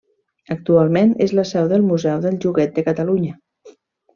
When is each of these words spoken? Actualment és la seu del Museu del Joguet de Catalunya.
Actualment 0.53 1.11
és 1.25 1.35
la 1.41 1.45
seu 1.49 1.69
del 1.73 1.85
Museu 1.91 2.25
del 2.27 2.41
Joguet 2.47 2.75
de 2.79 2.85
Catalunya. 2.89 3.39